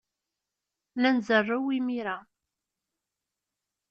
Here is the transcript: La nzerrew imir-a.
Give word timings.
La 1.01 1.09
nzerrew 1.17 1.65
imir-a. 1.77 2.17